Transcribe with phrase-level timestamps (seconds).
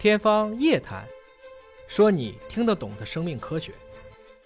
[0.00, 1.04] 天方夜谭，
[1.86, 3.70] 说你听得懂的生命科学。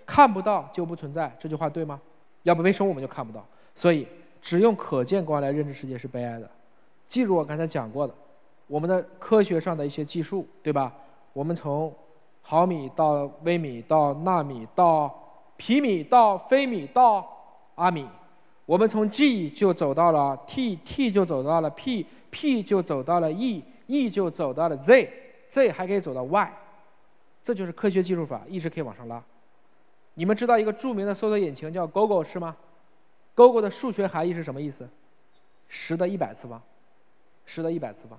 [0.04, 2.00] 看不到就不存在，这句话对吗？
[2.42, 3.46] 要不为什么我们就看不到？
[3.72, 4.04] 所以
[4.42, 6.50] 只用可见光来认知世界是悲哀的。
[7.06, 8.12] 记住我刚才讲过的，
[8.66, 10.92] 我们的科学上的一些技术，对吧？
[11.32, 11.94] 我们从
[12.42, 17.24] 毫米到微米到纳米到皮米到非米到
[17.76, 18.08] 阿米，
[18.66, 25.20] 我们从 G 就走到了 T，T 就走到了 P，P 就走到了 E，E 就走到了 Z
[25.54, 26.52] Z，Z 还可以走到 Y，
[27.44, 29.22] 这就是科学技术法，一直可以往上拉。
[30.14, 32.56] 你们知道一个著名的搜索引擎叫 Google 是吗
[33.36, 34.88] ？Google 的数学含义是什么意思？
[35.68, 36.60] 十的一百次方，
[37.46, 38.18] 十的一百次方，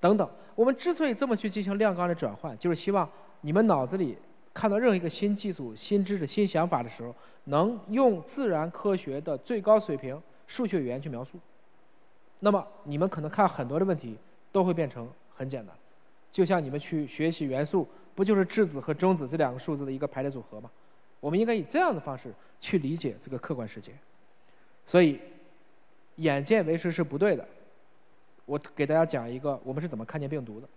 [0.00, 0.28] 等等。
[0.54, 3.08] 我们之所以这么去进行量纲的转换，就是希望
[3.40, 4.18] 你们脑子里
[4.52, 11.38] 看到任何一个新技术、新知识、新想法的时候，能用自然科学的最高水平数学语言去描述。
[12.40, 14.16] 那么你们可能看很多的问题
[14.52, 15.74] 都会变成很简单，
[16.36, 20.70] 就像你们去学习元素，不就是质子和中子这两个数字的一个排列组合吗？
[21.18, 22.30] 我们应该以这样的方式
[22.60, 23.90] 去理解这个客观世界，
[24.84, 25.18] 所以
[26.16, 27.48] 眼见为实是不对的。
[28.44, 30.68] 我给大家讲一个，我们是怎么看见病毒的。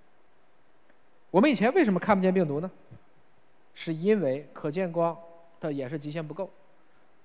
[1.30, 2.72] 我们以前为什么看不见病毒呢？
[3.74, 5.14] 是因为可见光
[5.60, 6.50] 的演示极限不够。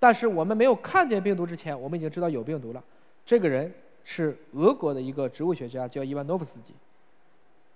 [0.00, 2.82] 但是我们没有看见病毒之前，我们已经知道有病毒了。
[3.24, 3.72] 这个人
[4.02, 6.74] 是俄国的一个植物学家，叫伊万诺夫斯基。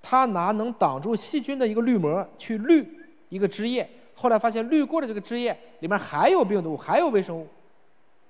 [0.01, 2.87] 他拿能挡住细菌的一个滤膜去滤
[3.29, 3.89] 一个汁液。
[4.15, 7.47] 后来发现滤过的这个汁液里面还有病毒，还有微生物，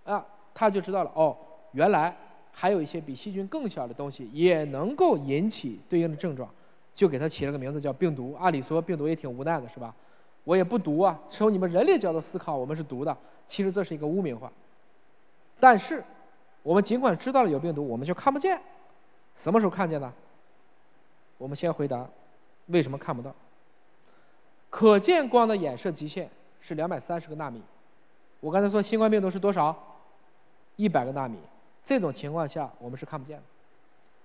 [0.05, 1.35] 啊，他就知道了哦，
[1.73, 2.15] 原来
[2.53, 6.47] 还有一些比细菌更小的东西也能够引起对应的症状，
[6.95, 8.37] 就给他起了个名字叫病毒。
[8.39, 9.95] 按理说病毒也挺无奈的是吧？
[10.45, 13.17] 我也不毒啊，从你们人类角度思考，我们是毒的，
[13.47, 14.53] 其实这是一个污名化。
[15.59, 16.05] 但是
[16.63, 18.61] 我们尽管知道了有病毒，我们却看不见。
[19.37, 20.13] 什么时候看见的？
[21.39, 22.07] 我们先回答，
[22.67, 23.35] 为什么看不到？
[24.69, 26.29] 可见光的衍射极限
[26.61, 27.63] 是两百三十个纳米。
[28.41, 29.75] 我刚才说新冠病毒是多少？
[30.77, 31.39] 一百个纳米。
[31.83, 33.43] 这种情况下我们是看不见的。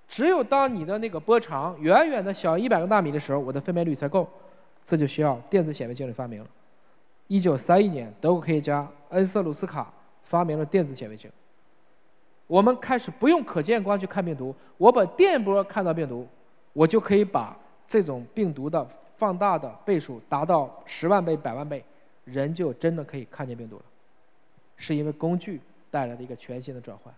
[0.07, 4.27] 只有当你的那个波长远远的小一百个纳米的时候，我的分辨率才够。
[4.85, 6.47] 这就需要电子显微镜的发明了。
[7.27, 9.91] 一九三一年，德国科学家恩瑟鲁斯卡
[10.23, 11.31] 发明了电子显微镜。
[12.47, 16.27] 我们开始不用可见光去看病毒，我把电波看到病毒，
[16.73, 17.57] 我就可以把
[17.87, 18.85] 这种病毒的。
[19.15, 21.81] 放大的倍数达到十万倍、百万倍，
[22.25, 23.83] 人就真的可以看见病毒了，
[24.75, 27.13] 是因为工具带来的一个全新的转换。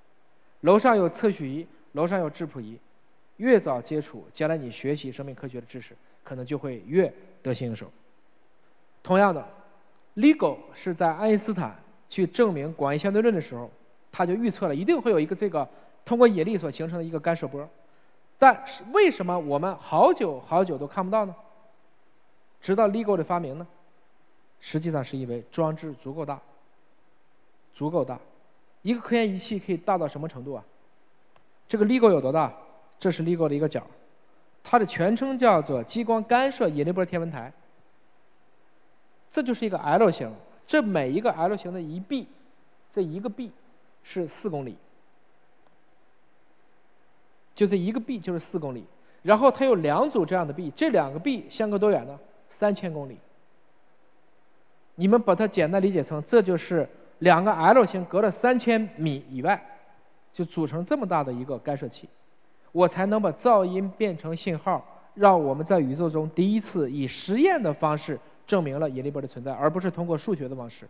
[0.62, 2.78] 楼上有测序仪，楼上有质谱仪，
[3.38, 7.12] 越早接触，将来你学习生命科学的知识，可能就会越
[7.42, 7.90] 得心应手。
[9.02, 9.44] 同样的
[10.16, 11.76] ，LIGO 是在爱因斯坦
[12.08, 13.72] 去证明广义相对论的时候，
[14.12, 15.68] 他就预测了一定会有一个这个
[16.04, 17.68] 通过引力所形成的一个干涉波，
[18.38, 21.36] 但是为什么我们好久好久都看不到呢？
[22.62, 23.68] 直到 LIGO 的发明呢，
[24.60, 26.40] 实际上是因为装置足够大，
[27.74, 28.20] 足够大。
[28.82, 30.64] 一个科研仪器可以大到什么程度啊？
[31.68, 32.54] 这个 LIGO 有多大？
[33.00, 33.86] 这是 LIGO 的一个角，
[34.64, 37.52] 它的全称叫做激光干涉引力波天文台。
[39.32, 40.32] 这就是一个 L 型，
[40.66, 42.28] 这每一个 L 型的一臂，
[42.92, 43.52] 这一个臂
[44.02, 44.78] 是四公里，
[47.56, 48.86] 就这一个臂就是四公里。
[49.24, 52.20] 然后它有两组这样的臂，这两个臂相隔多远呢？
[52.48, 53.18] 三千公里，
[54.94, 56.88] 你们把它简单理解成，这就是
[57.20, 59.60] 两个 L 型隔了三千米以外，
[60.32, 62.08] 就组成这么大的一个干涉器，
[62.72, 70.88] 我才能把噪音变成信号，让我们在宇宙中第一次以实验的方式证明了引力波的存在，而不是通过数学的方式。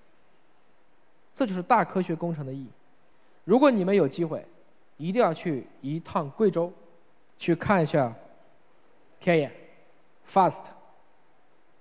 [1.33, 2.67] 这就是大科学工程的意义。
[3.45, 4.45] 如果你们有机会，
[4.97, 6.71] 一定要去一趟贵州，
[7.37, 8.13] 去看一下
[9.19, 9.51] 天眼
[10.27, 10.61] ，FAST。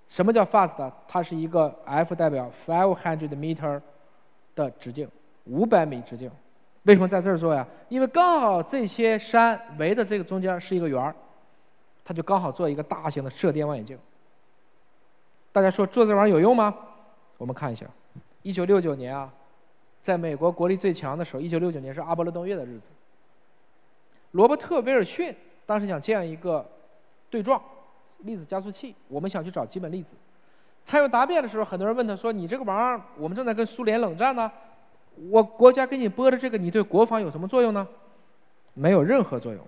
[0.07, 0.91] 什么叫 fast？
[1.07, 3.81] 它是一个 F 代表 five hundred meter
[4.53, 5.09] 的直径，
[5.45, 6.29] 五百米直径。
[6.83, 7.67] 为什么在这儿做呀？
[7.89, 11.15] 因为刚好这些山围的这个中间是一个圆儿，
[12.03, 13.97] 它就刚好做一个大型的射电望远镜。
[15.51, 16.73] 大家说做这玩意儿有用吗？
[17.37, 17.87] 我们看一下，
[18.43, 19.33] 一九六九年啊，
[20.01, 22.91] 在美国国力最强的时候，一九六九年是阿波罗登月的日子。
[24.35, 25.33] 罗伯特·威尔逊
[25.65, 26.63] 当时想建一个
[27.29, 27.61] 对撞。
[28.19, 30.15] 粒子加速器，我们想去找基本粒子。
[30.83, 34.51] 参与答辩的时候，很多人问他说：“你这个玩意儿，我们正在跟苏联冷战呢，
[35.29, 37.87] 我国家给你拨的这个，你对国防有什么作用呢？”
[38.73, 39.61] 没有任何作用，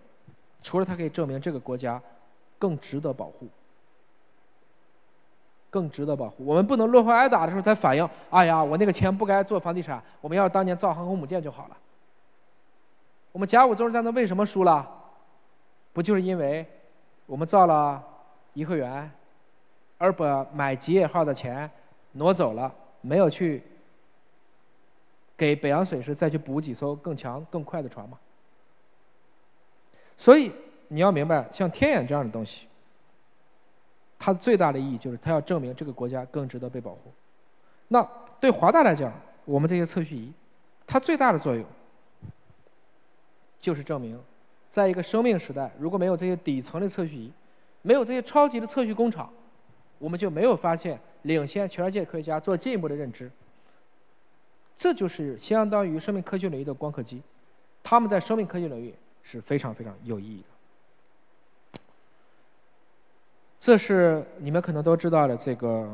[0.62, 2.02] 除了它可以证明这个国家
[2.60, 3.48] 更值得保护，
[5.70, 6.46] 更值得保护。
[6.46, 11.78] 我们不能落后挨打的时候才反应：“哎呀，我那个钱不该做房地产，我们要当年造航空母舰就好了。”
[13.38, 14.84] 我们甲午中日战争为什么输了？
[15.94, 16.66] 不就是因为
[17.28, 18.04] 我们造了？
[18.56, 19.12] 颐和园，
[20.00, 21.70] 而把买吉野号的钱
[22.14, 23.62] 挪走了，没有去
[25.38, 28.18] 给北洋水师再去补几艘更强更快的船吗？
[30.18, 30.52] 所以
[30.88, 32.66] 你要明白，像天眼这样的东西，
[34.18, 37.14] 它最大的意义就是它要证明这个国家更值得被保护。
[37.88, 38.02] 那
[38.40, 39.14] 对华大来讲，
[39.46, 40.34] 我们这些测序仪，
[40.88, 41.64] 它最大的作用
[43.60, 44.20] 就是证明，
[44.70, 47.32] 在一个生命时代，如果没有这些底层的测序仪，
[47.82, 49.32] 没有这些超级的测序工厂，
[49.98, 53.32] 我们就没有发现领先全世界科学家做进一步的认知。
[54.78, 57.22] 这就是相当于生命科学领域的光刻机，
[57.82, 58.94] 他们在生命科学领域
[59.24, 61.80] 是非常非常有意义的。
[63.60, 65.90] 这是你们可能都知道的这个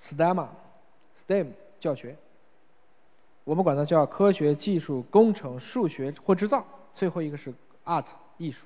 [0.00, 1.46] STEM，STEM
[1.80, 2.14] 教学，
[3.50, 7.52] 我们管它叫科学、技术、工程、数学或制造，最后一个是
[7.84, 8.06] Art
[8.36, 8.64] 艺术。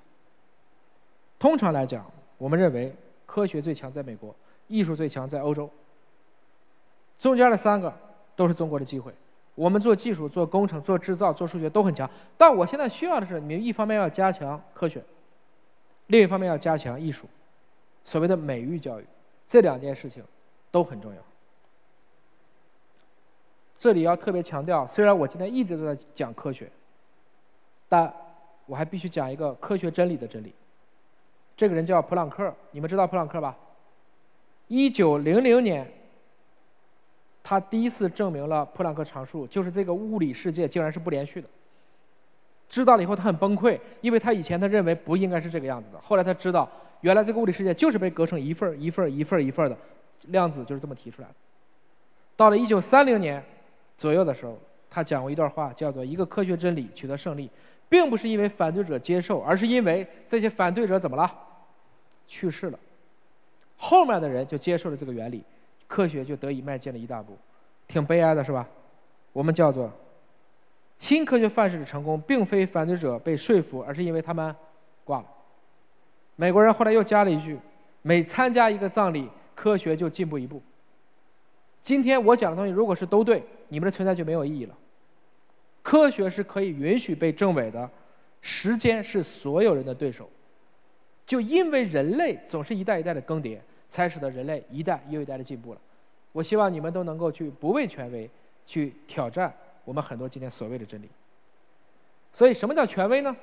[1.39, 2.05] 通常来讲，
[2.37, 2.95] 我们认为
[3.25, 4.37] 科学最强在美国，
[4.69, 5.71] 艺术最强在欧洲。
[7.19, 7.91] 中间的三个
[8.37, 9.11] 都是中国的机会。
[9.55, 15.03] 我们做技术、做工程、做制造、做数学都很强，但我现在需要的是你们一方面要加强科学，
[16.09, 17.27] 另一方面要加强艺术，
[18.05, 19.07] 所谓的美育教育，
[19.49, 20.23] 这两件事情
[20.71, 21.23] 都很重要。
[23.85, 26.71] 这里要特别强调，虽然我今天一直都在讲科学，
[27.87, 28.11] 但
[28.65, 30.55] 我还必须讲一个科学真理的真理。
[31.55, 33.55] 这个人叫普朗克，你们知道普朗克吧？
[34.69, 35.87] 一九零零年，
[37.43, 41.49] 他第一次证明了普朗克常数，就是这个物理世界竟然是不连续的。
[42.71, 46.01] 知道了以后，他很崩溃，因为他以前他认为不应该是这个样子的。
[46.01, 46.67] 后来他知道，
[47.03, 49.77] 原来这个物理世界就是被隔成一份一份一份一份的，
[50.29, 51.35] 量子就是这么提出来的。
[52.35, 53.45] 到了一九三零年
[53.97, 54.59] 左右的时候，
[54.91, 57.51] 他讲过一段话，叫做“一个科学真理取得胜利”。
[57.87, 61.31] 并不是因为反对者接受，而是因为这些反对者怎么了？
[62.27, 62.79] 去世了。
[63.77, 65.45] 后面的人就接受了这个原理，
[65.87, 67.37] 科学就得以迈进了一大步。
[67.87, 68.67] 挺悲哀的是吧？
[69.33, 69.93] 我们叫做
[70.99, 74.53] 新科学范式的成功，并非反对者被说服，而是因为他们
[75.05, 75.27] 挂了。
[76.35, 77.59] 美国人后来又加了一句：
[78.03, 80.61] 每参加一个葬礼，科学就进步一步。
[81.83, 83.45] 今天我讲的东西，如果是都对，
[83.75, 84.79] 你们的存在就没有意义了。
[85.83, 87.91] 科学是可以允许被证伪的，
[88.41, 90.31] 时间是所有人的对手。
[91.27, 95.81] 就因为人类总是一代一代的更迭，才使得人类一代又一代的进步了。
[96.31, 98.31] 我希望你们都能够去不畏权威，
[98.65, 99.53] 去挑战
[99.85, 101.09] 我们很多今天所谓的真理。
[102.33, 103.37] 所以，什么叫权威呢？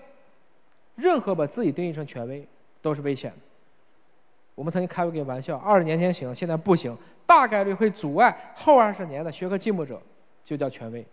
[0.95, 2.47] 任何把自己定义成权威
[2.81, 3.37] 都是危险的。
[4.55, 10.01] 我们曾经开过一个玩笑：二十年前行，现在不行，大概率会阻碍后二十年的学科进步者，
[10.43, 11.05] 就叫权威。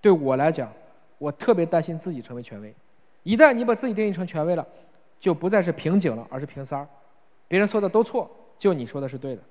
[0.00, 0.72] 对我来讲，
[1.18, 2.74] 我特别担心自己成为权威。
[3.22, 4.66] 一旦你把自己定义成权威了，
[5.18, 6.88] 就不再是瓶颈了，而是瓶塞儿。
[7.46, 9.42] 别人说的都错，就你说的是对的。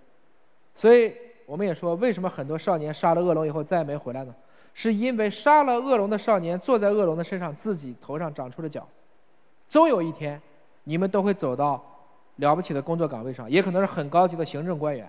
[0.73, 1.13] 所以
[1.45, 4.33] 我们也说，为什么很多少年杀了恶龙以后再也没回来呢？
[4.73, 8.87] 是因为杀了恶龙的少年坐在恶龙的身上，自己头上长出了角。
[9.67, 10.41] 终有一天，
[10.83, 11.83] 你们都会走到
[12.37, 15.07] 了不起的工作岗位上，也可能是很高级的行政官员。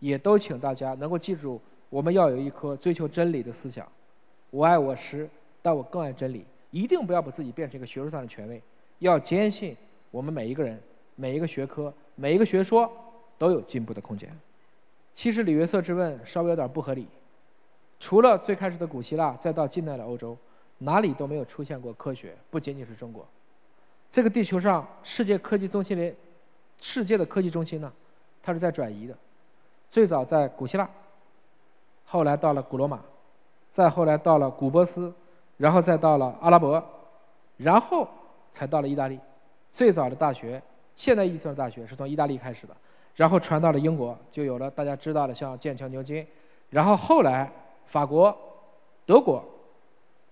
[0.00, 1.58] 也都请大家能够记住，
[1.94, 3.86] 我们要有一颗追求真理的思想。
[4.50, 5.30] 我爱我师，
[5.62, 6.44] 但我更爱真理。
[6.72, 8.60] 一定不要把自己变成一个学术上的权威，
[8.98, 9.76] 要坚信
[10.10, 10.76] 我们每一个人、
[11.14, 12.90] 每一个学科、每一个学说
[13.38, 14.28] 都有进步的空间。
[15.14, 17.06] 其实李约瑟之问稍微有点不合理。
[18.00, 20.36] 除了最开始的古希腊，再到近代的欧洲，
[20.78, 23.24] 哪里都没有出现过科学，不仅仅是中国。
[24.10, 26.12] 这个地球上世界科技中心的
[26.80, 27.92] 世界的科技中心呢，
[28.42, 29.16] 它是在转移的。
[29.92, 30.90] 最早在古希腊，
[32.04, 33.00] 后来到了古罗马。
[33.70, 35.12] 再后来到了古波斯，
[35.56, 36.80] 然后再到了阿拉伯，
[37.56, 38.06] 然后
[38.52, 39.18] 才到了意大利。
[39.68, 40.62] 最早的大学，
[40.94, 42.76] 现代意义上的大学是从意大利开始的，
[43.16, 46.24] 然后传到了英国，就有了大家知道的像剑桥、牛津。
[46.70, 47.50] 然后后来
[47.86, 48.36] 法国、
[49.04, 49.44] 德国，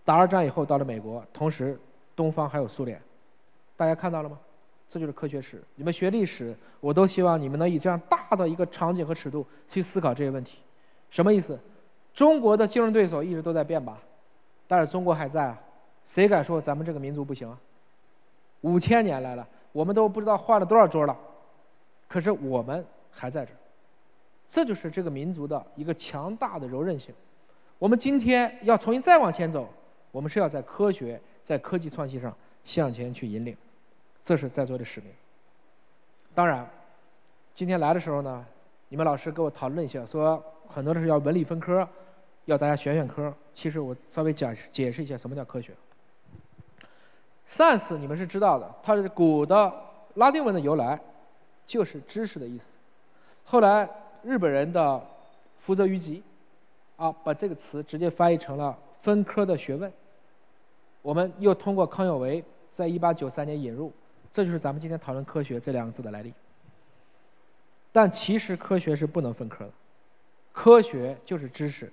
[0.04, 1.76] 打二战以后到了美国，同时
[2.14, 3.02] 东方还有苏联。
[3.76, 4.38] 大家看到了吗？
[4.88, 5.60] 这就是科学史。
[5.74, 10.58] 你们学历史，我都希望你们能以这样大的一个场景和尺度去思考这些问题。
[11.12, 11.56] 什么意思？
[12.14, 13.98] 中国的竞争对手一直都在变吧，
[14.66, 15.60] 但是中国还在啊，
[16.06, 17.58] 谁敢说咱们这个民族不行啊？
[18.62, 21.16] 五千年来了，我们都不知道换了多少桌了，
[22.08, 23.56] 可是我们还在这儿，
[24.48, 27.14] 这就是这个民族的一个强大的柔韧性。
[27.78, 29.68] 我们今天要重新再往前走，
[30.10, 33.54] 我们是要在科学、在科技创新上向前去引领，
[34.24, 35.10] 这是在座的使命。
[36.34, 36.66] 当然，
[37.54, 38.46] 今天来的时候呢，
[38.88, 40.42] 你们老师跟我讨论一下，说
[40.72, 41.86] 很多的是要文理分科。
[42.46, 45.72] 要大家选选科，其实我稍微讲解释一下什么叫科学。
[47.48, 49.72] science 你们是知道的，它是古的
[50.14, 50.98] 拉丁文的由来，
[51.64, 52.78] 就是知识的意思。
[53.44, 53.88] 后来
[54.24, 55.00] 日本人的
[55.60, 56.20] 福泽谕吉
[56.96, 59.92] 啊，把这个词直接翻译成了分科的学问。
[61.00, 63.92] 我们又通过康有为在一八九三年引入，
[64.32, 66.34] 这就是咱们今天讨论科学这两个字的来历。
[67.92, 69.70] 但其实科学是不能分科的，
[70.52, 71.90] 科学就是知识，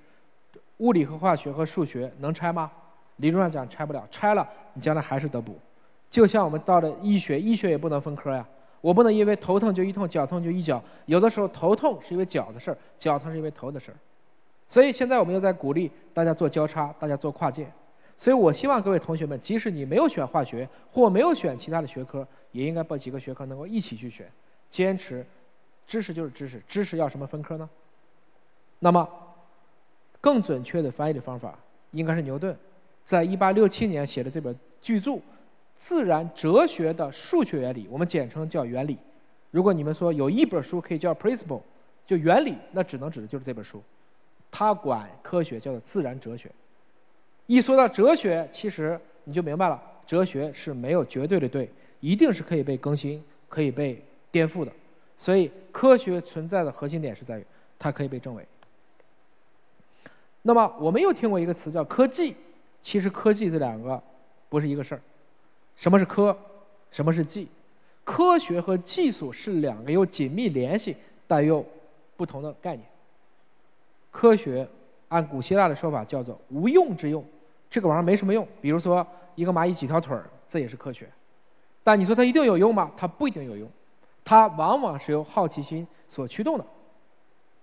[0.78, 2.72] 物理和化学和数学能拆吗？
[3.18, 5.58] 理论上讲拆不了，拆了你将来还是得补。
[6.10, 8.46] 就像我们到了医学，医学也不能分科呀，
[8.82, 10.84] 我不能因为头痛就一痛，脚痛就一脚。
[11.06, 13.96] 有的时候头痛是因为脚的事儿，脚疼是因为头的事儿。
[14.68, 17.70] 所以现在我们又在鼓励大家做交叉，大家做跨界。
[18.18, 24.30] 所以我希望各位同学们，即使你没有选化学或没有选其他的学科，也应该把几个学科能够一起去选，
[24.70, 25.26] 坚持。
[25.88, 27.70] 知识就是知识，知识要什么分科呢？
[28.80, 29.08] 那么，
[30.22, 31.58] 更准确的翻译的方法
[31.92, 32.56] 应该是牛顿，
[33.04, 35.12] 在一八六七年写的这本巨著
[35.78, 38.98] 《自然哲学的数学原理》，我们简称叫原理。
[39.52, 41.62] 如果你们说有一本书可以叫 principle，
[42.06, 43.82] 就原理，那只能指的就是这本书。
[44.52, 46.50] 他管科学叫做自然哲学。
[47.46, 51.70] 一说到哲学，其实你就明白了，哲学是没有绝对的对，
[52.00, 54.72] 一定是可以被更新、可以被颠覆的。
[55.18, 57.46] 所以，科学存在的核心点是在于
[57.78, 58.46] 它可以被证伪。
[60.42, 62.36] 那么，我们又听过一个词叫科技，
[62.82, 64.02] 其实科技这两个
[64.48, 65.02] 不是一个事儿。
[65.76, 66.36] 什么是科？
[66.92, 67.48] 什么是技？
[68.04, 70.96] 科学和技术是两个有紧密联系
[71.28, 71.64] 但又
[72.18, 72.88] 不同的概念。
[74.12, 74.68] 科学
[75.10, 77.24] 按古希腊的说法叫做无用之用，
[77.70, 78.48] 这个玩意儿没什么用。
[78.62, 79.06] 比如说，
[79.36, 81.08] 一个蚂蚁几条腿儿，这也是科学。
[81.84, 82.92] 但你说它一定有用吗？
[82.98, 83.70] 它不一定有用。
[84.26, 86.66] 它往往是由好奇心所驱动的，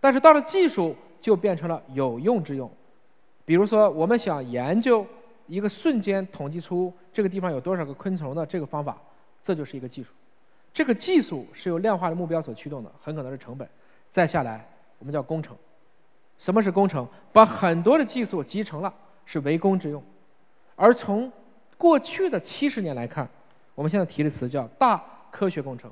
[0.01, 0.95] 但是到了技术
[1.27, 2.71] 就变成了有用之用。
[3.45, 5.05] 比如说，我们想研究
[5.49, 8.97] 一个瞬间统计出这个地方有多少个昆虫的这个方法，
[9.43, 10.13] 这就是一个技术。
[10.73, 13.69] 这个技术是由量化的目标所驱动的，很可能是成本。
[14.09, 14.65] 再下来，
[15.01, 15.57] 我们叫工程。
[16.39, 17.05] 什么是工程？
[17.33, 20.01] 把很多的技术集成了，是为工之用。
[20.77, 21.33] 而从
[21.77, 23.29] 过去的七十年来看，
[23.75, 25.03] 我们现在提的词叫大
[25.33, 25.91] 科学工程。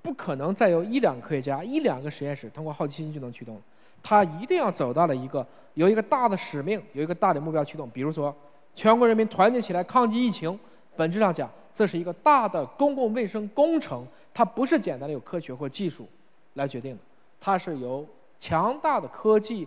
[0.00, 3.58] 不可能再由一两个科学家、一两个实验室通过好奇心就能驱动，
[4.04, 7.88] 他一定要走到了一个有一个大的使命、有一个大的目标驱动。
[7.88, 8.32] 比如说，
[8.74, 10.56] 全国人民团结起来抗击疫情，
[10.94, 16.06] 本质上讲，这是一个大的公共卫生工程，它不是简单的有科学或技术
[16.52, 17.00] 来决定的，
[17.40, 18.06] 它是由
[18.38, 19.66] 强大的科技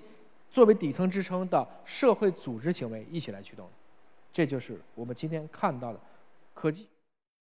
[0.51, 3.71] 作为底层支撑的社会组织行为一起来驱动的。
[4.31, 5.99] 这就是我们今天看到的
[6.53, 6.87] 科技。